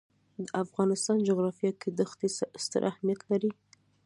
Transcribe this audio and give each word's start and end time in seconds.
د 0.45 0.47
افغانستان 0.63 1.17
جغرافیه 1.29 1.71
کې 1.79 1.89
دښتې 1.99 2.27
ستر 2.65 2.81
اهمیت 2.91 3.21
لري. 3.31 3.51